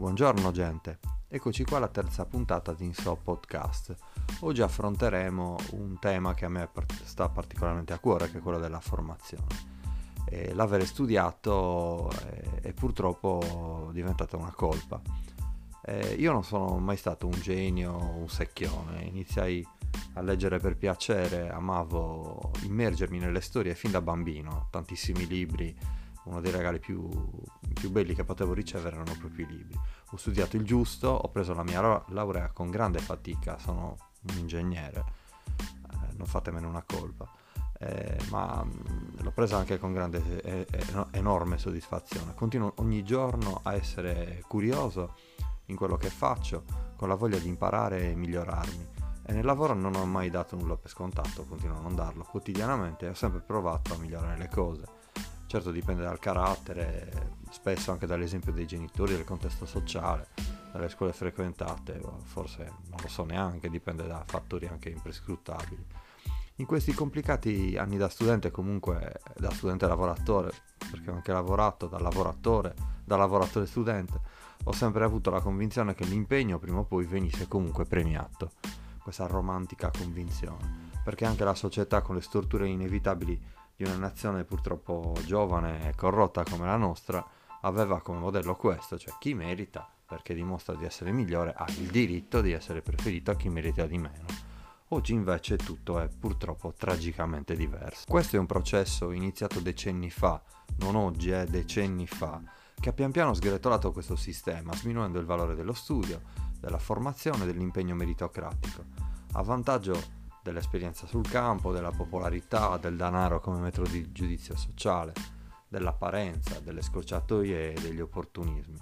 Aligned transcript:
Buongiorno 0.00 0.50
gente, 0.50 0.98
eccoci 1.28 1.62
qua 1.62 1.76
alla 1.76 1.88
terza 1.88 2.24
puntata 2.24 2.72
di 2.72 2.86
Inso 2.86 3.16
Podcast. 3.22 3.94
Oggi 4.40 4.62
affronteremo 4.62 5.58
un 5.72 5.98
tema 5.98 6.32
che 6.32 6.46
a 6.46 6.48
me 6.48 6.70
sta 7.04 7.28
particolarmente 7.28 7.92
a 7.92 7.98
cuore, 7.98 8.30
che 8.30 8.38
è 8.38 8.40
quello 8.40 8.58
della 8.58 8.80
formazione. 8.80 9.44
E 10.24 10.54
l'avere 10.54 10.86
studiato 10.86 12.08
è, 12.12 12.60
è, 12.62 12.72
purtroppo 12.72 13.90
diventata 13.92 14.38
una 14.38 14.54
colpa. 14.54 15.02
E 15.84 16.14
io 16.14 16.32
non 16.32 16.44
sono 16.44 16.78
mai 16.78 16.96
stato 16.96 17.26
un 17.26 17.38
genio, 17.38 17.94
un 17.94 18.28
secchione, 18.30 19.02
iniziai 19.02 19.62
a 20.14 20.22
leggere 20.22 20.58
per 20.60 20.78
piacere, 20.78 21.50
amavo 21.50 22.52
immergermi 22.62 23.18
nelle 23.18 23.42
storie 23.42 23.74
fin 23.74 23.90
da 23.90 24.00
bambino, 24.00 24.68
tantissimi 24.70 25.26
libri 25.26 25.76
uno 26.30 26.40
dei 26.40 26.52
regali 26.52 26.78
più, 26.78 27.08
più, 27.74 27.90
belli 27.90 28.14
che 28.14 28.24
potevo 28.24 28.54
ricevere 28.54 28.96
erano 28.96 29.16
proprio 29.18 29.46
i 29.46 29.48
libri. 29.48 29.78
Ho 30.10 30.16
studiato 30.16 30.56
il 30.56 30.64
giusto, 30.64 31.08
ho 31.08 31.28
preso 31.28 31.52
la 31.54 31.64
mia 31.64 32.04
laurea 32.08 32.50
con 32.52 32.70
grande 32.70 33.00
fatica, 33.00 33.58
sono 33.58 33.96
un 34.30 34.38
ingegnere, 34.38 35.04
eh, 35.58 36.14
non 36.16 36.26
fatemene 36.26 36.66
una 36.66 36.84
colpa, 36.86 37.28
eh, 37.78 38.16
ma 38.30 38.64
mm, 38.64 39.18
l'ho 39.22 39.30
presa 39.32 39.56
anche 39.56 39.78
con 39.78 39.92
grande, 39.92 40.40
eh, 40.42 40.66
enorme 41.12 41.58
soddisfazione. 41.58 42.34
Continuo 42.34 42.74
ogni 42.76 43.02
giorno 43.02 43.60
a 43.64 43.74
essere 43.74 44.42
curioso 44.46 45.16
in 45.66 45.76
quello 45.76 45.96
che 45.96 46.10
faccio, 46.10 46.64
con 46.96 47.08
la 47.08 47.14
voglia 47.14 47.38
di 47.38 47.48
imparare 47.48 48.10
e 48.10 48.14
migliorarmi. 48.14 48.88
E 49.26 49.32
nel 49.32 49.44
lavoro 49.44 49.74
non 49.74 49.94
ho 49.94 50.04
mai 50.06 50.30
dato 50.30 50.56
nulla 50.56 50.76
per 50.76 50.90
scontato, 50.90 51.44
continuo 51.44 51.78
a 51.78 51.80
non 51.80 51.94
darlo 51.94 52.24
quotidianamente 52.24 53.06
e 53.06 53.10
ho 53.10 53.14
sempre 53.14 53.40
provato 53.40 53.94
a 53.94 53.96
migliorare 53.98 54.36
le 54.36 54.48
cose 54.48 54.98
Certo 55.50 55.72
dipende 55.72 56.04
dal 56.04 56.20
carattere, 56.20 57.32
spesso 57.50 57.90
anche 57.90 58.06
dall'esempio 58.06 58.52
dei 58.52 58.68
genitori, 58.68 59.16
del 59.16 59.24
contesto 59.24 59.66
sociale, 59.66 60.28
dalle 60.70 60.88
scuole 60.88 61.12
frequentate, 61.12 62.00
forse 62.22 62.72
non 62.88 63.00
lo 63.02 63.08
so 63.08 63.24
neanche, 63.24 63.68
dipende 63.68 64.06
da 64.06 64.22
fattori 64.24 64.68
anche 64.68 64.90
imprescrutabili. 64.90 65.84
In 66.54 66.66
questi 66.66 66.92
complicati 66.92 67.76
anni 67.76 67.96
da 67.96 68.08
studente, 68.08 68.52
comunque 68.52 69.22
da 69.38 69.50
studente 69.50 69.88
lavoratore, 69.88 70.52
perché 70.88 71.10
ho 71.10 71.14
anche 71.14 71.32
lavorato 71.32 71.88
da 71.88 71.98
lavoratore, 71.98 72.76
da 73.04 73.16
lavoratore 73.16 73.66
studente, 73.66 74.20
ho 74.62 74.72
sempre 74.72 75.02
avuto 75.02 75.30
la 75.30 75.40
convinzione 75.40 75.96
che 75.96 76.04
l'impegno 76.04 76.60
prima 76.60 76.78
o 76.78 76.84
poi 76.84 77.06
venisse 77.06 77.48
comunque 77.48 77.86
premiato. 77.86 78.52
Questa 79.02 79.26
romantica 79.26 79.90
convinzione, 79.90 80.90
perché 81.02 81.24
anche 81.24 81.42
la 81.42 81.56
società 81.56 82.02
con 82.02 82.14
le 82.14 82.20
storture 82.20 82.68
inevitabili 82.68 83.58
di 83.80 83.88
una 83.88 83.96
nazione 83.96 84.44
purtroppo 84.44 85.16
giovane 85.24 85.88
e 85.88 85.94
corrotta 85.94 86.44
come 86.44 86.66
la 86.66 86.76
nostra 86.76 87.26
aveva 87.62 88.02
come 88.02 88.18
modello 88.18 88.54
questo, 88.54 88.98
cioè 88.98 89.14
chi 89.18 89.32
merita 89.32 89.90
perché 90.04 90.34
dimostra 90.34 90.74
di 90.74 90.84
essere 90.84 91.12
migliore 91.12 91.54
ha 91.56 91.64
il 91.78 91.88
diritto 91.88 92.42
di 92.42 92.52
essere 92.52 92.82
preferito 92.82 93.30
a 93.30 93.36
chi 93.36 93.48
merita 93.48 93.86
di 93.86 93.96
meno. 93.96 94.26
Oggi 94.88 95.14
invece 95.14 95.56
tutto 95.56 95.98
è 95.98 96.08
purtroppo 96.08 96.74
tragicamente 96.76 97.56
diverso. 97.56 98.04
Questo 98.06 98.36
è 98.36 98.38
un 98.38 98.44
processo 98.44 99.12
iniziato 99.12 99.60
decenni 99.60 100.10
fa, 100.10 100.42
non 100.80 100.94
oggi, 100.94 101.30
eh, 101.30 101.46
decenni 101.46 102.06
fa, 102.06 102.38
che 102.78 102.90
ha 102.90 102.92
pian 102.92 103.12
piano 103.12 103.32
sgretolato 103.32 103.92
questo 103.92 104.16
sistema, 104.16 104.74
sminuendo 104.74 105.18
il 105.18 105.24
valore 105.24 105.54
dello 105.54 105.72
studio, 105.72 106.20
della 106.58 106.78
formazione 106.78 107.44
e 107.44 107.46
dell'impegno 107.46 107.94
meritocratico, 107.94 108.84
a 109.32 109.42
vantaggio 109.42 110.19
dell'esperienza 110.42 111.06
sul 111.06 111.28
campo, 111.28 111.72
della 111.72 111.90
popolarità, 111.90 112.76
del 112.76 112.96
denaro 112.96 113.40
come 113.40 113.60
metodo 113.60 113.88
di 113.88 114.10
giudizio 114.12 114.56
sociale, 114.56 115.12
dell'apparenza, 115.68 116.60
delle 116.60 116.82
scorciatoie 116.82 117.74
e 117.74 117.80
degli 117.80 118.00
opportunismi. 118.00 118.78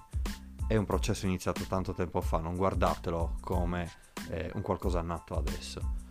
È 0.66 0.76
un 0.76 0.84
processo 0.84 1.26
iniziato 1.26 1.64
tanto 1.64 1.92
tempo 1.94 2.20
fa, 2.20 2.38
non 2.38 2.56
guardatelo 2.56 3.36
come 3.40 3.90
eh, 4.30 4.50
un 4.54 4.62
qualcosa 4.62 5.00
nato 5.02 5.34
adesso. 5.34 6.06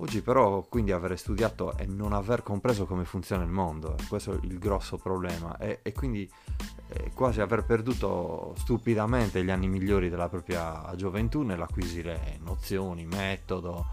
Oggi 0.00 0.22
però 0.22 0.62
quindi 0.62 0.92
aver 0.92 1.18
studiato 1.18 1.76
e 1.76 1.84
non 1.84 2.12
aver 2.12 2.44
compreso 2.44 2.86
come 2.86 3.04
funziona 3.04 3.42
il 3.42 3.50
mondo, 3.50 3.96
eh, 3.96 4.06
questo 4.06 4.32
è 4.32 4.38
il 4.42 4.58
grosso 4.58 4.96
problema 4.96 5.56
e, 5.56 5.80
e 5.82 5.90
quindi 5.90 6.30
eh, 6.90 7.10
quasi 7.12 7.40
aver 7.40 7.64
perduto 7.64 8.54
stupidamente 8.58 9.42
gli 9.42 9.50
anni 9.50 9.66
migliori 9.66 10.08
della 10.08 10.28
propria 10.28 10.92
gioventù 10.94 11.42
nell'acquisire 11.42 12.38
nozioni, 12.44 13.06
metodo, 13.06 13.86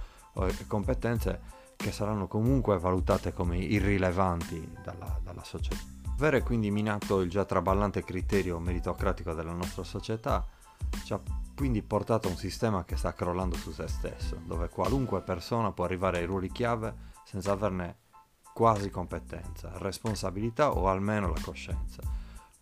competenze 0.67 1.41
che 1.75 1.91
saranno 1.91 2.27
comunque 2.27 2.77
valutate 2.79 3.33
come 3.33 3.57
irrilevanti 3.57 4.77
dalla, 4.83 5.19
dalla 5.21 5.43
società. 5.43 5.77
Avere 6.17 6.43
quindi 6.43 6.71
minato 6.71 7.21
il 7.21 7.29
già 7.29 7.43
traballante 7.43 8.03
criterio 8.03 8.59
meritocratico 8.59 9.33
della 9.33 9.51
nostra 9.51 9.83
società 9.83 10.45
ci 11.03 11.13
ha 11.13 11.21
quindi 11.55 11.81
portato 11.81 12.27
a 12.27 12.31
un 12.31 12.37
sistema 12.37 12.83
che 12.83 12.95
sta 12.97 13.13
crollando 13.13 13.55
su 13.55 13.71
se 13.71 13.87
stesso, 13.87 14.39
dove 14.45 14.69
qualunque 14.69 15.21
persona 15.21 15.71
può 15.71 15.85
arrivare 15.85 16.19
ai 16.19 16.25
ruoli 16.25 16.51
chiave 16.51 17.13
senza 17.23 17.51
averne 17.51 17.97
quasi 18.53 18.89
competenza, 18.89 19.71
responsabilità 19.77 20.71
o 20.71 20.87
almeno 20.87 21.27
la 21.27 21.39
coscienza. 21.41 22.01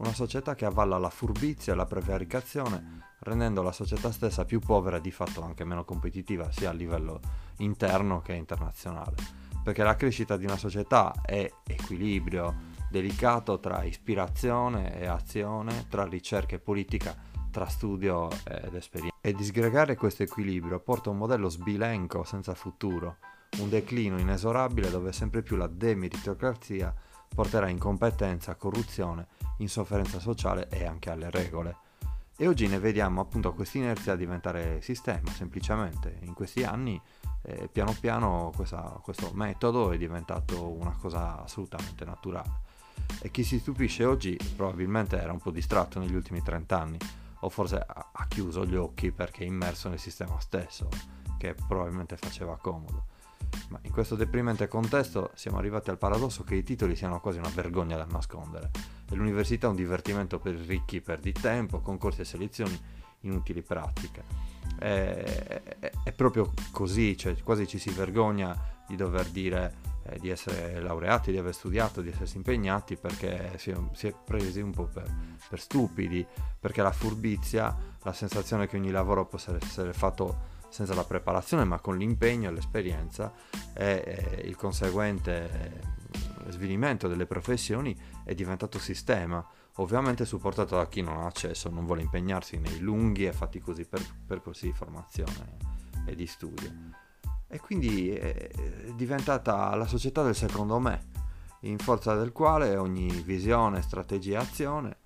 Una 0.03 0.13
società 0.13 0.53
che 0.53 0.65
avvalla 0.65 0.97
la 0.97 1.09
furbizia 1.09 1.71
e 1.71 1.75
la 1.77 1.85
prevaricazione 1.85 3.03
rendendo 3.19 3.61
la 3.61 3.71
società 3.71 4.11
stessa 4.11 4.43
più 4.43 4.59
povera 4.59 4.97
e 4.97 5.01
di 5.01 5.11
fatto 5.11 5.41
anche 5.41 5.63
meno 5.63 5.85
competitiva 5.85 6.51
sia 6.51 6.71
a 6.71 6.73
livello 6.73 7.21
interno 7.59 8.21
che 8.21 8.33
internazionale. 8.33 9.15
Perché 9.63 9.81
la 9.81 9.95
crescita 9.95 10.35
di 10.35 10.43
una 10.43 10.57
società 10.57 11.13
è 11.25 11.49
equilibrio 11.65 12.53
delicato 12.91 13.61
tra 13.61 13.83
ispirazione 13.83 14.99
e 14.99 15.07
azione, 15.07 15.87
tra 15.87 16.03
ricerca 16.03 16.57
e 16.57 16.59
politica, 16.59 17.15
tra 17.49 17.65
studio 17.67 18.27
ed 18.43 18.75
esperienza. 18.75 19.15
E 19.21 19.31
disgregare 19.31 19.95
questo 19.95 20.23
equilibrio 20.23 20.81
porta 20.81 21.07
a 21.07 21.13
un 21.13 21.19
modello 21.19 21.47
sbilenco 21.47 22.25
senza 22.25 22.53
futuro, 22.55 23.19
un 23.59 23.69
declino 23.69 24.19
inesorabile 24.19 24.89
dove 24.89 25.13
sempre 25.13 25.43
più 25.43 25.55
la 25.55 25.67
demeritocrazia 25.67 26.93
porterà 27.33 27.69
incompetenza, 27.69 28.55
corruzione, 28.55 29.27
insofferenza 29.57 30.19
sociale 30.19 30.67
e 30.69 30.85
anche 30.85 31.09
alle 31.09 31.29
regole. 31.29 31.77
E 32.35 32.47
oggi 32.47 32.67
ne 32.67 32.79
vediamo 32.79 33.21
appunto 33.21 33.53
questa 33.53 33.77
inerzia 33.77 34.15
diventare 34.15 34.81
sistema, 34.81 35.29
semplicemente. 35.31 36.17
In 36.21 36.33
questi 36.33 36.63
anni, 36.63 36.99
eh, 37.43 37.69
piano 37.71 37.95
piano, 37.99 38.51
questa, 38.55 38.99
questo 39.03 39.31
metodo 39.33 39.91
è 39.91 39.97
diventato 39.97 40.69
una 40.69 40.95
cosa 40.99 41.43
assolutamente 41.43 42.05
naturale. 42.05 42.71
E 43.21 43.29
chi 43.29 43.43
si 43.43 43.59
stupisce 43.59 44.03
oggi 44.03 44.37
probabilmente 44.55 45.19
era 45.19 45.31
un 45.31 45.39
po' 45.39 45.51
distratto 45.51 45.99
negli 45.99 46.15
ultimi 46.15 46.41
30 46.41 46.79
anni, 46.79 46.97
o 47.41 47.49
forse 47.49 47.85
ha, 47.85 48.25
chiuso 48.27 48.65
gli 48.65 48.75
occhi 48.75 49.11
perché 49.11 49.43
è 49.43 49.47
immerso 49.47 49.89
nel 49.89 49.99
sistema 49.99 50.39
stesso, 50.39 50.89
che 51.37 51.53
probabilmente 51.67 52.17
faceva 52.17 52.57
comodo. 52.57 53.05
Ma 53.73 53.79
in 53.81 53.91
questo 53.91 54.15
deprimente 54.15 54.67
contesto 54.67 55.31
siamo 55.33 55.57
arrivati 55.57 55.89
al 55.89 55.97
paradosso 55.97 56.43
che 56.43 56.53
i 56.53 56.61
titoli 56.61 56.95
siano 56.95 57.19
quasi 57.19 57.39
una 57.39 57.49
vergogna 57.49 57.97
da 57.97 58.05
nascondere 58.05 58.69
e 59.09 59.15
l'università 59.15 59.65
è 59.65 59.69
un 59.71 59.75
divertimento 59.75 60.37
per 60.37 60.53
ricchi 60.53 61.01
tempo, 61.41 61.79
concorsi 61.79 62.21
e 62.21 62.25
selezioni, 62.25 62.79
inutili 63.21 63.63
pratiche. 63.63 64.23
È, 64.77 65.63
è, 65.79 65.91
è 66.03 66.11
proprio 66.11 66.53
così, 66.71 67.17
cioè 67.17 67.35
quasi 67.41 67.65
ci 67.65 67.79
si 67.79 67.89
vergogna 67.89 68.55
di 68.87 68.95
dover 68.95 69.27
dire 69.29 69.73
eh, 70.03 70.19
di 70.19 70.29
essere 70.29 70.79
laureati, 70.79 71.31
di 71.31 71.39
aver 71.39 71.55
studiato, 71.55 72.01
di 72.01 72.09
essersi 72.09 72.37
impegnati 72.37 72.95
perché 72.95 73.53
si 73.55 73.71
è, 73.71 73.75
si 73.93 74.05
è 74.05 74.13
presi 74.23 74.61
un 74.61 74.69
po' 74.69 74.85
per, 74.85 75.11
per, 75.49 75.59
stupidi, 75.59 76.23
perché 76.59 76.83
la 76.83 76.91
furbizia, 76.91 77.75
la 78.03 78.13
sensazione 78.13 78.67
che 78.67 78.77
ogni 78.77 78.91
lavoro 78.91 79.25
possa 79.25 79.57
essere 79.59 79.93
fatto 79.93 80.51
senza 80.73 80.95
la 80.95 81.03
preparazione 81.03 81.65
ma 81.65 81.79
con 81.79 81.99
l'impegno 81.99 82.49
e 82.49 82.51
l'esperienza 82.51 83.31
e, 83.75 84.03
e 84.03 84.47
il 84.47 84.55
conseguente 84.55 86.01
svilimento 86.47 87.07
delle 87.07 87.27
professioni 87.27 87.95
è 88.23 88.33
diventato 88.33 88.79
sistema, 88.79 89.45
ovviamente 89.75 90.25
supportato 90.25 90.75
da 90.75 90.87
chi 90.87 91.01
non 91.01 91.17
ha 91.17 91.27
accesso, 91.27 91.69
non 91.69 91.85
vuole 91.85 92.01
impegnarsi 92.01 92.57
nei 92.57 92.79
lunghi 92.79 93.25
e 93.25 93.33
faticosi 93.33 93.85
per, 93.85 94.01
percorsi 94.25 94.65
di 94.65 94.73
formazione 94.73 95.57
e 96.07 96.15
di 96.15 96.25
studio. 96.25 96.71
E 97.47 97.59
quindi 97.59 98.09
è 98.09 98.49
diventata 98.95 99.75
la 99.75 99.85
società 99.85 100.23
del 100.23 100.35
secondo 100.35 100.79
me, 100.79 101.11
in 101.61 101.77
forza 101.77 102.15
del 102.15 102.31
quale 102.31 102.75
ogni 102.77 103.09
visione, 103.21 103.83
strategia 103.83 104.39
e 104.39 104.41
azione 104.41 104.97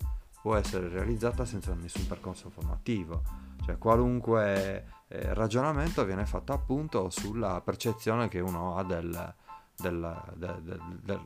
può 0.41 0.55
essere 0.55 0.87
realizzata 0.87 1.43
senza 1.43 1.73
nessun 1.73 2.07
percorso 2.07 2.49
formativo, 2.49 3.21
cioè 3.65 3.77
qualunque 3.77 4.95
eh, 5.09 5.33
ragionamento 5.33 6.03
viene 6.03 6.25
fatto 6.25 6.53
appunto 6.53 7.09
sulla 7.09 7.61
percezione 7.61 8.27
che 8.27 8.39
uno 8.39 8.75
ha 8.75 8.83
del, 8.83 9.33
del, 9.75 10.23
del, 10.35 10.61
del, 11.01 11.21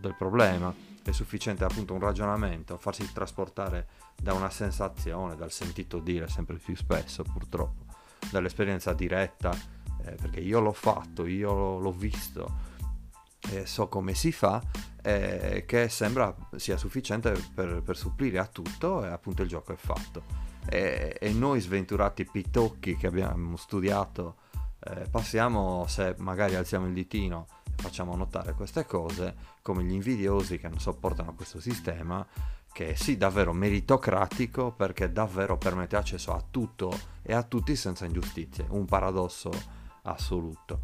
del, 0.00 0.14
problema. 0.16 0.74
È 1.02 1.10
sufficiente 1.12 1.64
appunto 1.64 1.94
un 1.94 2.00
ragionamento, 2.00 2.76
farsi 2.76 3.10
trasportare 3.12 3.88
da 4.14 4.34
una 4.34 4.50
sensazione, 4.50 5.36
dal 5.36 5.50
sentito 5.50 6.00
dire 6.00 6.28
sempre 6.28 6.56
più 6.56 6.76
spesso 6.76 7.22
purtroppo, 7.22 7.86
dall'esperienza 8.30 8.92
diretta, 8.92 9.52
eh, 10.04 10.12
perché 10.12 10.40
io 10.40 10.60
l'ho 10.60 10.72
fatto, 10.72 11.24
io 11.24 11.78
l'ho 11.78 11.92
visto, 11.92 12.76
e 13.50 13.64
so 13.64 13.88
come 13.88 14.12
si 14.12 14.32
fa, 14.32 14.62
eh, 15.00 15.64
che 15.66 15.88
sembra 15.88 16.34
sia 16.56 16.76
sufficiente 16.76 17.32
per, 17.54 17.80
per 17.82 17.96
supplire 17.96 18.38
a 18.38 18.46
tutto 18.46 19.02
e 19.02 19.08
appunto 19.08 19.40
il 19.40 19.48
gioco 19.48 19.72
è 19.72 19.76
fatto. 19.76 20.47
E, 20.68 21.16
e 21.18 21.32
noi 21.32 21.60
sventurati 21.60 22.24
pitocchi 22.24 22.96
che 22.96 23.06
abbiamo 23.06 23.56
studiato 23.56 24.36
eh, 24.80 25.08
passiamo, 25.10 25.86
se 25.88 26.14
magari 26.18 26.54
alziamo 26.54 26.86
il 26.86 26.92
ditino 26.92 27.46
facciamo 27.78 28.16
notare 28.16 28.54
queste 28.54 28.84
cose, 28.84 29.36
come 29.62 29.84
gli 29.84 29.92
invidiosi 29.92 30.58
che 30.58 30.68
non 30.68 30.80
sopportano 30.80 31.34
questo 31.34 31.60
sistema, 31.60 32.26
che 32.72 32.96
sì 32.96 33.16
davvero 33.16 33.52
meritocratico 33.52 34.72
perché 34.72 35.12
davvero 35.12 35.56
permette 35.56 35.96
accesso 35.96 36.32
a 36.32 36.42
tutto 36.48 36.96
e 37.22 37.34
a 37.34 37.42
tutti 37.42 37.76
senza 37.76 38.04
ingiustizie, 38.04 38.66
un 38.70 38.84
paradosso 38.84 39.50
assoluto. 40.02 40.80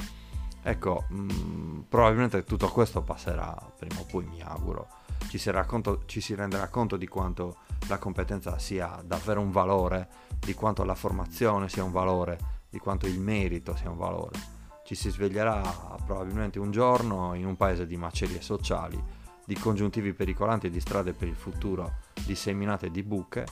Ecco, 0.62 1.04
mh, 1.08 1.16
mm, 1.16 1.80
probabilmente 1.88 2.44
tutto 2.44 2.68
questo 2.68 3.02
passerà 3.02 3.54
prima 3.76 4.00
o 4.00 4.04
poi, 4.04 4.24
mi 4.24 4.40
auguro. 4.40 4.88
Ci 5.34 5.40
si, 5.40 5.50
conto, 5.66 6.02
ci 6.06 6.20
si 6.20 6.36
renderà 6.36 6.68
conto 6.68 6.96
di 6.96 7.08
quanto 7.08 7.56
la 7.88 7.98
competenza 7.98 8.56
sia 8.60 9.02
davvero 9.04 9.40
un 9.40 9.50
valore, 9.50 10.08
di 10.38 10.54
quanto 10.54 10.84
la 10.84 10.94
formazione 10.94 11.68
sia 11.68 11.82
un 11.82 11.90
valore, 11.90 12.38
di 12.70 12.78
quanto 12.78 13.08
il 13.08 13.18
merito 13.18 13.74
sia 13.74 13.90
un 13.90 13.96
valore. 13.96 14.38
Ci 14.84 14.94
si 14.94 15.10
sveglierà 15.10 15.60
probabilmente 16.06 16.60
un 16.60 16.70
giorno 16.70 17.34
in 17.34 17.46
un 17.46 17.56
paese 17.56 17.84
di 17.84 17.96
macerie 17.96 18.40
sociali, 18.40 18.96
di 19.44 19.56
congiuntivi 19.56 20.12
pericolanti 20.12 20.68
e 20.68 20.70
di 20.70 20.78
strade 20.78 21.14
per 21.14 21.26
il 21.26 21.34
futuro 21.34 21.94
disseminate 22.24 22.92
di 22.92 23.02
buche 23.02 23.44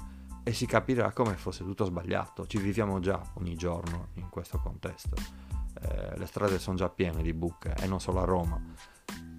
e 0.45 0.53
si 0.53 0.67
capirà 0.67 1.11
come 1.11 1.35
fosse 1.35 1.65
tutto 1.65 1.85
sbagliato. 1.85 2.47
Ci 2.47 2.59
viviamo 2.59 3.01
già 3.01 3.21
ogni 3.39 3.57
giorno 3.57 4.11
in 4.15 4.29
questo 4.29 4.61
contesto. 4.61 5.17
Eh, 5.81 6.17
le 6.17 6.27
strade 6.27 6.61
sono 6.61 6.77
già 6.77 6.89
piene 6.89 7.23
di 7.23 7.33
buche 7.33 7.75
e 7.75 7.89
non 7.89 7.99
solo 7.99 8.21
a 8.21 8.25
Roma. 8.25 8.61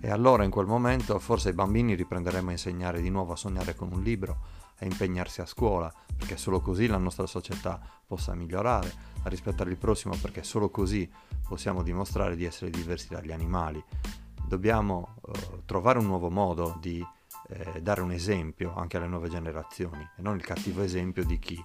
E 0.05 0.11
allora 0.11 0.43
in 0.43 0.51
quel 0.51 0.65
momento 0.65 1.17
forse 1.17 1.51
i 1.51 1.53
bambini 1.53 1.95
riprenderemo 1.95 2.49
a 2.49 2.51
insegnare 2.51 2.99
di 2.99 3.09
nuovo 3.09 3.31
a 3.31 3.37
sognare 3.37 3.73
con 3.73 3.89
un 3.89 4.01
libro, 4.01 4.37
a 4.79 4.83
impegnarsi 4.83 5.39
a 5.39 5.45
scuola, 5.45 5.89
perché 6.17 6.35
solo 6.35 6.59
così 6.59 6.87
la 6.87 6.97
nostra 6.97 7.25
società 7.25 7.79
possa 8.05 8.35
migliorare, 8.35 8.93
a 9.23 9.29
rispettare 9.29 9.69
il 9.69 9.77
prossimo, 9.77 10.13
perché 10.21 10.43
solo 10.43 10.69
così 10.69 11.09
possiamo 11.47 11.83
dimostrare 11.83 12.35
di 12.35 12.43
essere 12.43 12.69
diversi 12.69 13.07
dagli 13.11 13.31
animali. 13.31 13.81
Dobbiamo 14.45 15.15
eh, 15.25 15.61
trovare 15.63 15.99
un 15.99 16.05
nuovo 16.07 16.29
modo 16.29 16.75
di 16.81 17.01
eh, 17.47 17.81
dare 17.81 18.01
un 18.01 18.11
esempio 18.11 18.75
anche 18.75 18.97
alle 18.97 19.07
nuove 19.07 19.29
generazioni 19.29 20.05
e 20.17 20.21
non 20.21 20.35
il 20.35 20.43
cattivo 20.43 20.83
esempio 20.83 21.23
di 21.23 21.39
chi 21.39 21.63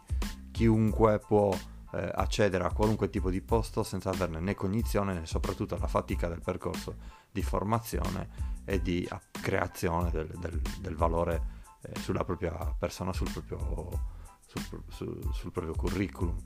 chiunque 0.52 1.18
può 1.18 1.52
eh, 1.92 2.10
accedere 2.14 2.62
a 2.62 2.72
qualunque 2.72 3.10
tipo 3.10 3.30
di 3.30 3.40
posto 3.40 3.82
senza 3.82 4.10
averne 4.10 4.38
né 4.38 4.54
cognizione 4.54 5.12
né 5.14 5.26
soprattutto 5.26 5.76
la 5.76 5.88
fatica 5.88 6.28
del 6.28 6.40
percorso 6.40 7.17
di 7.30 7.42
formazione 7.42 8.46
e 8.64 8.82
di 8.82 9.08
creazione 9.30 10.10
del, 10.10 10.28
del, 10.38 10.60
del 10.80 10.94
valore 10.94 11.56
eh, 11.82 11.98
sulla 12.00 12.24
propria 12.24 12.52
persona, 12.78 13.12
sul 13.12 13.30
proprio, 13.30 14.00
sul, 14.46 14.82
sul, 14.88 15.30
sul 15.32 15.52
proprio 15.52 15.74
curriculum. 15.74 16.36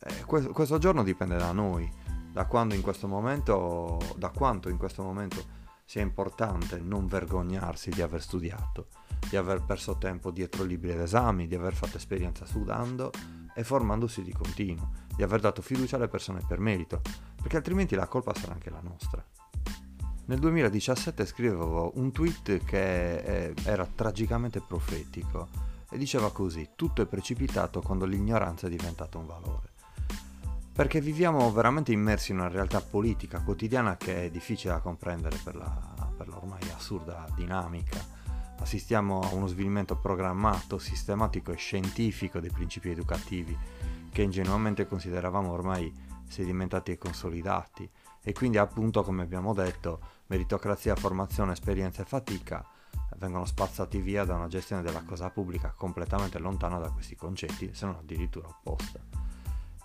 Eh, 0.00 0.24
questo, 0.24 0.52
questo, 0.52 0.78
giorno 0.78 1.02
dipende 1.02 1.36
da 1.36 1.52
noi, 1.52 1.90
da 2.32 2.46
momento, 3.02 3.98
da 4.16 4.30
quanto 4.30 4.68
in 4.68 4.78
questo 4.78 5.02
momento 5.02 5.58
sia 5.84 6.02
importante 6.02 6.78
non 6.78 7.06
vergognarsi 7.06 7.90
di 7.90 8.00
aver 8.00 8.22
studiato, 8.22 8.86
di 9.28 9.36
aver 9.36 9.62
perso 9.62 9.98
tempo 9.98 10.30
dietro 10.30 10.62
libri 10.62 10.92
ed 10.92 11.00
esami, 11.00 11.48
di 11.48 11.56
aver 11.56 11.74
fatto 11.74 11.96
esperienza 11.96 12.46
studiando 12.46 13.10
e 13.52 13.64
formandosi 13.64 14.22
di 14.22 14.32
continuo, 14.32 14.92
di 15.14 15.24
aver 15.24 15.40
dato 15.40 15.60
fiducia 15.62 15.96
alle 15.96 16.08
persone 16.08 16.40
per 16.46 16.60
merito, 16.60 17.02
perché 17.34 17.56
altrimenti 17.56 17.96
la 17.96 18.06
colpa 18.06 18.32
sarà 18.34 18.52
anche 18.52 18.70
la 18.70 18.80
nostra. 18.80 19.22
Nel 20.30 20.38
2017 20.38 21.26
scrivevo 21.26 21.90
un 21.96 22.12
tweet 22.12 22.62
che 22.62 23.16
eh, 23.16 23.54
era 23.64 23.84
tragicamente 23.84 24.60
profetico 24.60 25.48
e 25.90 25.98
diceva 25.98 26.30
così, 26.30 26.68
tutto 26.76 27.02
è 27.02 27.06
precipitato 27.06 27.82
quando 27.82 28.04
l'ignoranza 28.04 28.68
è 28.68 28.70
diventata 28.70 29.18
un 29.18 29.26
valore. 29.26 29.70
Perché 30.72 31.00
viviamo 31.00 31.50
veramente 31.50 31.90
immersi 31.90 32.30
in 32.30 32.38
una 32.38 32.46
realtà 32.46 32.80
politica 32.80 33.40
quotidiana 33.40 33.96
che 33.96 34.26
è 34.26 34.30
difficile 34.30 34.74
da 34.74 34.78
comprendere 34.78 35.36
per 35.42 35.56
la, 35.56 36.12
per 36.16 36.28
la 36.28 36.36
ormai 36.36 36.62
assurda 36.76 37.26
dinamica. 37.34 37.98
Assistiamo 38.60 39.22
a 39.22 39.34
uno 39.34 39.48
svilimento 39.48 39.96
programmato, 39.96 40.78
sistematico 40.78 41.50
e 41.50 41.56
scientifico 41.56 42.38
dei 42.38 42.52
principi 42.52 42.90
educativi 42.90 43.58
che 44.12 44.22
ingenuamente 44.22 44.86
consideravamo 44.86 45.50
ormai 45.50 45.92
sedimentati 46.28 46.92
e 46.92 46.98
consolidati 46.98 47.90
e 48.22 48.32
quindi 48.32 48.58
appunto 48.58 49.02
come 49.02 49.22
abbiamo 49.22 49.54
detto 49.54 50.00
meritocrazia, 50.26 50.94
formazione, 50.96 51.52
esperienza 51.52 52.02
e 52.02 52.04
fatica 52.04 52.64
vengono 53.16 53.44
spazzati 53.44 54.00
via 54.00 54.24
da 54.24 54.34
una 54.34 54.48
gestione 54.48 54.82
della 54.82 55.02
cosa 55.02 55.30
pubblica 55.30 55.74
completamente 55.76 56.38
lontana 56.38 56.78
da 56.78 56.90
questi 56.90 57.16
concetti, 57.16 57.74
se 57.74 57.84
non 57.84 57.96
addirittura 57.96 58.48
opposta. 58.48 58.98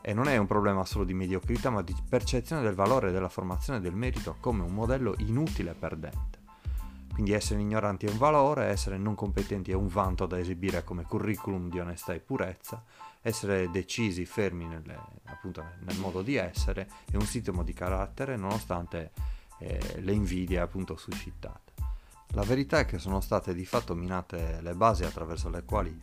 E 0.02 0.14
non 0.14 0.28
è 0.28 0.38
un 0.38 0.46
problema 0.46 0.86
solo 0.86 1.04
di 1.04 1.14
mediocrità, 1.14 1.70
ma 1.70 1.82
di 1.82 1.96
percezione 2.08 2.62
del 2.62 2.76
valore 2.76 3.12
della 3.12 3.28
formazione 3.28 3.80
e 3.80 3.82
del 3.82 3.96
merito 3.96 4.38
come 4.40 4.64
un 4.64 4.72
modello 4.72 5.16
inutile 5.18 5.72
e 5.72 5.74
perdente. 5.74 6.45
Quindi 7.16 7.32
essere 7.32 7.62
ignoranti 7.62 8.08
è 8.08 8.10
un 8.10 8.18
valore, 8.18 8.66
essere 8.66 8.98
non 8.98 9.16
competenti 9.16 9.72
è 9.72 9.74
un 9.74 9.88
vanto 9.88 10.26
da 10.26 10.38
esibire 10.38 10.84
come 10.84 11.04
curriculum 11.04 11.70
di 11.70 11.80
onestà 11.80 12.14
e 12.14 12.20
purezza, 12.20 12.84
essere 13.22 13.72
decisi, 13.72 14.26
fermi 14.26 14.66
nelle, 14.68 15.00
appunto, 15.24 15.64
nel 15.86 15.98
modo 15.98 16.22
di 16.22 16.36
essere 16.36 16.90
è 17.10 17.16
un 17.16 17.26
sintomo 17.26 17.64
di 17.64 17.72
carattere 17.72 18.36
nonostante 18.36 19.14
eh, 19.60 20.02
le 20.02 20.12
invidie 20.12 20.60
appunto 20.60 20.98
suscitate. 20.98 21.72
La 22.34 22.44
verità 22.44 22.80
è 22.80 22.86
che 22.86 23.00
sono 23.00 23.22
state 23.22 23.54
di 23.54 23.66
fatto 23.66 23.96
minate 23.96 24.60
le 24.60 24.76
basi 24.76 25.06
attraverso 25.06 25.48
le 25.48 25.64
quali 25.64 25.98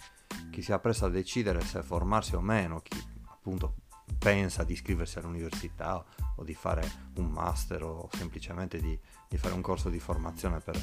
chi 0.50 0.62
si 0.62 0.72
appresta 0.72 1.04
a 1.04 1.10
decidere 1.10 1.60
se 1.60 1.82
formarsi 1.82 2.36
o 2.36 2.40
meno, 2.40 2.80
chi 2.80 2.98
appunto 3.28 3.74
pensa 4.18 4.64
di 4.64 4.72
iscriversi 4.72 5.18
all'università 5.18 6.04
o 6.36 6.44
di 6.44 6.54
fare 6.54 6.90
un 7.16 7.26
master 7.26 7.82
o 7.82 8.08
semplicemente 8.12 8.80
di, 8.80 8.98
di 9.28 9.36
fare 9.36 9.54
un 9.54 9.60
corso 9.60 9.88
di 9.88 9.98
formazione 9.98 10.60
per, 10.60 10.80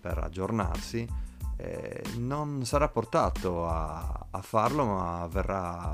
per 0.00 0.18
aggiornarsi, 0.18 1.06
eh, 1.56 2.02
non 2.16 2.64
sarà 2.64 2.88
portato 2.88 3.68
a, 3.68 4.26
a, 4.30 4.42
farlo 4.42 4.84
ma 4.86 5.26
verrà 5.30 5.92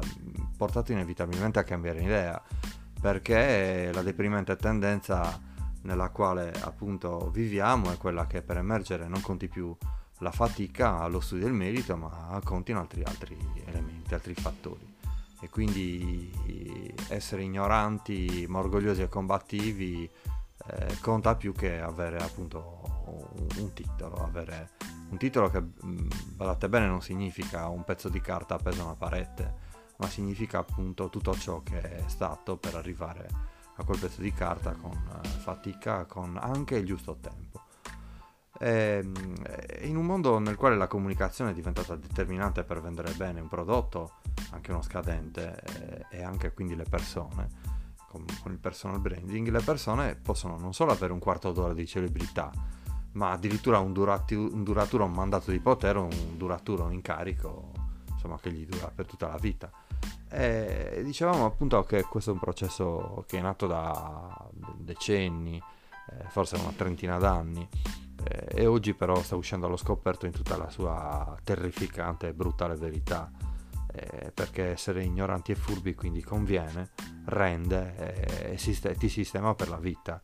portato 0.57 0.93
inevitabilmente 0.93 1.59
a 1.59 1.65
cambiare 1.65 2.03
idea 2.03 2.41
perché 3.01 3.91
la 3.93 4.03
deprimente 4.03 4.57
tendenza 4.57 5.41
nella 5.83 6.11
quale 6.11 6.53
appunto 6.61 7.31
viviamo 7.31 7.93
è 7.93 7.97
quella 7.97 8.27
che 8.27 8.43
per 8.43 8.59
emergere 8.59 9.09
non 9.09 9.21
conti 9.21 9.49
più 9.49 9.77
la 10.19 10.33
fatica, 10.33 11.07
lo 11.07 11.21
studio 11.21 11.45
del 11.45 11.55
merito, 11.55 11.97
ma 11.97 12.41
contino 12.43 12.81
altri, 12.81 13.03
altri 13.05 13.37
elementi, 13.67 14.15
altri 14.15 14.35
fattori. 14.35 14.88
E 15.41 15.49
quindi 15.49 16.33
essere 17.09 17.43
ignoranti, 17.43 18.47
ma 18.49 18.59
orgogliosi 18.59 19.03
e 19.03 19.09
combattivi 19.09 20.11
eh, 20.67 20.99
conta 21.01 21.37
più 21.37 21.53
che 21.53 21.81
avere 21.81 22.19
appunto 22.19 22.81
un, 23.37 23.47
un 23.57 23.73
titolo. 23.73 24.17
Avere 24.17 24.71
un 25.11 25.17
titolo 25.17 25.49
che, 25.49 25.61
badate 25.63 26.67
mm, 26.67 26.71
bene, 26.71 26.87
non 26.87 27.03
significa 27.03 27.69
un 27.69 27.85
pezzo 27.85 28.09
di 28.09 28.21
carta 28.21 28.57
appeso 28.57 28.83
a 28.83 28.87
una 28.87 28.95
parete, 28.95 29.55
ma 29.99 30.09
significa 30.09 30.59
appunto 30.59 31.09
tutto 31.09 31.37
ciò 31.37 31.63
che 31.63 31.81
è 31.81 32.03
stato 32.09 32.57
per 32.57 32.75
arrivare 32.75 33.27
a 33.31 33.57
a 33.79 33.85
quel 33.85 33.99
pezzo 33.99 34.21
di 34.21 34.33
carta 34.33 34.73
con 34.73 34.93
eh, 34.93 35.29
fatica, 35.29 36.05
con 36.05 36.37
anche 36.37 36.77
il 36.77 36.87
giusto 36.87 37.17
tempo. 37.21 37.63
E, 38.59 39.01
ehm, 39.03 39.15
in 39.83 39.97
un 39.97 40.05
mondo 40.05 40.39
nel 40.39 40.57
quale 40.57 40.77
la 40.77 40.89
comunicazione 40.89 41.53
è 41.53 41.55
diventata 41.55 41.95
determinante 41.95 42.65
per 42.65 42.81
vendere 42.81 43.13
bene 43.13 43.41
un 43.41 43.49
prodotto, 43.49 44.15
anche 44.51 44.71
uno 44.71 44.83
scadente, 44.83 45.61
e, 46.11 46.19
e 46.19 46.23
anche 46.23 46.53
quindi 46.53 46.75
le 46.75 46.85
persone, 46.85 47.49
con, 48.09 48.25
con, 48.43 48.53
il 48.53 48.59
personal 48.59 49.01
branding, 49.01 49.49
le 49.49 49.61
persone 49.61 50.15
possono 50.15 50.59
non 50.59 50.73
solo 50.73 50.93
avere 50.93 51.13
un 51.13 51.19
quarto 51.19 51.53
d'ora 51.53 51.75
di 51.75 51.87
celebrità, 51.87 52.51
ma 53.13 53.33
addirittura 53.33 53.79
un, 53.79 53.93
durati, 53.93 54.35
un 54.35 54.63
duraturo, 54.63 55.05
un 55.05 55.13
mandato 55.13 55.51
di 55.51 55.61
potere, 55.61 55.99
un 55.99 56.37
duraturo 56.37 56.91
incarico, 56.91 57.73
insomma, 58.11 58.39
che 58.39 58.53
gli 58.53 58.67
dura 58.67 58.91
per 58.95 59.07
tutta 59.07 59.29
la 59.29 59.39
vita. 59.39 59.71
E 60.31 61.01
dicevamo 61.05 61.47
appunto 61.47 61.83
che 61.85 62.03
questo 62.03 62.31
è 62.31 62.33
un 62.35 62.39
processo 62.39 63.25
che 63.27 63.39
è 63.39 63.41
nato 63.41 63.67
da 63.67 64.49
decenni, 64.77 65.57
eh, 65.57 66.25
forse 66.29 66.57
una 66.57 66.73
trentina 66.77 67.19
d'anni, 67.19 67.67
eh, 68.25 68.47
e 68.49 68.67
oggi 68.67 68.95
però 68.95 69.23
sta 69.23 69.37
uscendo 69.37 69.67
allo 69.67 69.77
scoperto 69.77 70.27
in 70.27 70.33
tutta 70.33 70.57
la 70.57 70.69
sua 70.69 71.37
terrificante 71.43 72.29
e 72.29 72.35
brutale 72.35 72.77
verità. 72.77 73.31
Eh, 74.01 74.31
perché 74.33 74.67
essere 74.67 75.03
ignoranti 75.03 75.53
e 75.53 75.55
furbi 75.57 75.95
quindi 75.95 76.23
conviene, 76.23 76.91
rende 77.27 77.95
eh, 77.97 78.53
e 78.53 78.59
sist- 78.59 78.97
ti 78.97 79.09
sistema 79.09 79.55
per 79.55 79.69
la 79.69 79.79
vita. 79.79 80.21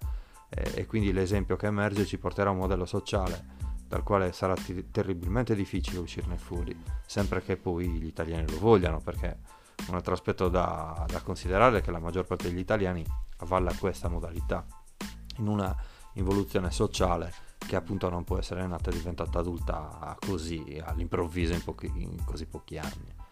Eh, 0.48 0.72
e 0.74 0.86
quindi 0.86 1.12
l'esempio 1.12 1.56
che 1.56 1.66
emerge 1.66 2.06
ci 2.06 2.18
porterà 2.18 2.50
a 2.50 2.52
un 2.52 2.58
modello 2.58 2.84
sociale 2.84 3.62
dal 3.88 4.02
quale 4.02 4.32
sarà 4.32 4.54
t- 4.54 4.90
terribilmente 4.90 5.54
difficile 5.54 5.98
uscirne 5.98 6.36
fuori, 6.36 6.76
sempre 7.06 7.42
che 7.42 7.56
poi 7.56 7.88
gli 7.88 8.06
italiani 8.06 8.48
lo 8.48 8.58
vogliano, 8.58 9.00
perché 9.00 9.38
un 9.88 9.94
altro 9.94 10.14
aspetto 10.14 10.48
da, 10.48 11.04
da 11.08 11.20
considerare 11.20 11.78
è 11.78 11.82
che 11.82 11.90
la 11.90 11.98
maggior 11.98 12.24
parte 12.24 12.48
degli 12.48 12.58
italiani 12.58 13.04
avvalla 13.38 13.74
questa 13.74 14.08
modalità 14.08 14.64
in 15.38 15.48
una 15.48 15.74
involuzione 16.14 16.70
sociale 16.70 17.32
che 17.58 17.76
appunto 17.76 18.08
non 18.08 18.24
può 18.24 18.38
essere 18.38 18.66
nata 18.66 18.90
e 18.90 18.94
diventata 18.94 19.38
adulta 19.38 20.16
così 20.24 20.80
all'improvviso 20.84 21.52
in, 21.54 21.64
pochi, 21.64 21.90
in 21.94 22.24
così 22.24 22.46
pochi 22.46 22.78
anni. 22.78 23.23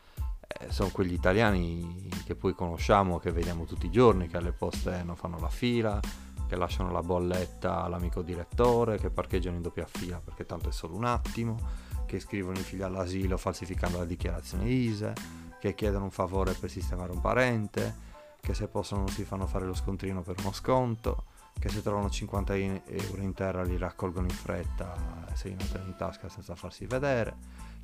Sono 0.69 0.91
quegli 0.91 1.13
italiani 1.13 2.09
che 2.25 2.35
poi 2.35 2.55
conosciamo, 2.55 3.19
che 3.19 3.33
vediamo 3.33 3.65
tutti 3.65 3.87
i 3.87 3.91
giorni, 3.91 4.29
che 4.29 4.37
alle 4.37 4.53
poste 4.53 5.03
non 5.05 5.17
fanno 5.17 5.39
la 5.39 5.49
fila, 5.49 6.01
che 6.47 6.57
lasciano 6.57 6.91
la 6.91 7.03
bolletta 7.03 7.83
all'amico 7.83 8.23
direttore, 8.23 8.99
che 8.99 9.11
parcheggiano 9.11 9.57
in 9.57 9.63
doppia 9.63 9.87
fila 9.87 10.21
perché 10.23 10.45
tanto 10.45 10.69
è 10.69 10.73
solo 10.73 10.97
un 10.97 11.05
attimo, 11.05 11.57
che 12.07 12.21
scrivono 12.21 12.59
i 12.59 12.63
figli 12.63 12.83
all'asilo 12.83 13.37
falsificando 13.37 13.99
la 13.99 14.05
dichiarazione 14.05 14.69
ISE, 14.69 15.15
che 15.59 15.75
chiedono 15.75 16.05
un 16.05 16.11
favore 16.11 16.53
per 16.53 16.71
sistemare 16.71 17.13
un 17.13 17.21
parente, 17.21 18.11
che 18.41 18.55
se 18.55 18.67
possono 18.69 19.07
si 19.07 19.25
fanno 19.25 19.47
fare 19.47 19.65
lo 19.65 19.75
scontrino 19.75 20.23
per 20.23 20.37
uno 20.41 20.53
sconto, 20.53 21.25
che 21.59 21.69
se 21.69 21.81
trovano 21.81 22.11
50 22.11 22.55
euro 22.57 23.23
in 23.23 23.33
terra 23.35 23.63
li 23.63 23.79
raccolgono 23.79 24.27
in 24.27 24.35
fretta 24.35 25.25
se 25.35 25.49
li 25.49 25.55
mettono 25.55 25.87
in 25.87 25.97
tasca 25.97 26.29
senza 26.29 26.55
farsi 26.55 26.87
vedere, 26.87 27.37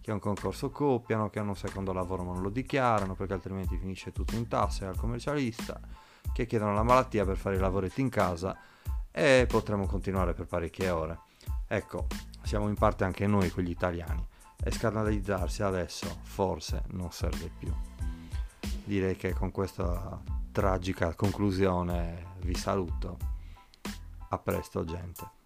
che 0.09 0.11
a 0.11 0.15
un 0.15 0.21
concorso 0.21 0.71
copiano, 0.71 1.29
che 1.29 1.38
hanno 1.38 1.50
un 1.50 1.57
secondo 1.57 1.93
lavoro 1.93 2.25
ma 2.25 2.33
non 2.33 2.43
lo 2.43 2.49
dichiarano 2.49 3.15
perché 3.15 3.35
altrimenti 3.35 3.77
finisce 3.77 4.11
tutto 4.11 4.35
in 4.37 4.49
tasse 4.49 4.87
al 4.87 4.97
commercialista, 4.97 5.79
che 6.33 6.47
chiedono 6.47 6.73
la 6.73 6.83
malattia 6.83 7.27
per 7.27 7.37
fare 7.37 7.57
i 7.57 7.59
lavoretti 7.59 8.00
in 8.00 8.09
casa 8.09 8.59
e 9.11 9.47
potremo 9.47 9.87
continuare 9.87 10.33
per 10.33 10.47
parecchie 10.47 10.88
ore. 10.88 11.19
Ecco, 11.67 12.07
siamo 12.43 12.69
in 12.69 12.75
parte 12.75 13.05
anche 13.05 13.27
noi 13.27 13.50
quegli 13.50 13.71
italiani 13.71 14.27
e 14.62 14.71
scandalizzarsi 14.71 15.62
adesso 15.62 16.21
forse 16.23 16.85
non 16.93 17.12
serve 17.12 17.50
più. 17.59 17.73
Direi 18.85 19.17
che 19.17 19.35
con 19.35 19.50
questa 19.50 20.21
tragica 20.50 21.15
conclusione 21.15 22.37
vi 22.41 22.55
saluto. 22.55 23.19
A 24.31 24.38
presto 24.38 24.85
gente. 24.85 25.38